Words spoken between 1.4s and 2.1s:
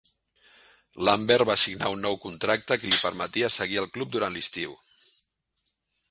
va signar un